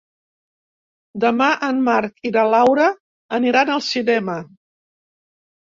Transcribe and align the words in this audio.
Demà 1.23 1.49
en 1.67 1.83
Marc 1.91 2.25
i 2.31 2.33
na 2.39 2.47
Laura 2.55 2.89
aniran 3.41 3.73
al 3.77 3.87
cinema. 3.93 4.41